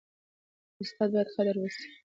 د 0.75 0.77
استاد 0.83 1.09
باید 1.13 1.29
قدر 1.35 1.55
وسي. 1.59 1.87